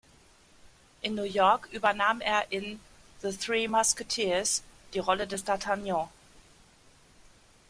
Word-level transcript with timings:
In 1.03 1.13
New 1.13 1.21
York 1.25 1.67
übernahm 1.71 2.21
er 2.21 2.51
in 2.51 2.79
"The 3.21 3.31
Three 3.37 3.67
Musketeers" 3.67 4.63
die 4.95 4.97
Rolle 4.97 5.27
des 5.27 5.43
D’Artagnan. 5.43 6.09